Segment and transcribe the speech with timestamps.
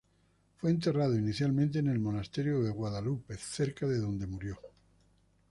[0.57, 4.57] Fue enterrado inicialmente en el Monasterio de Guadalupe, cerca de donde murió.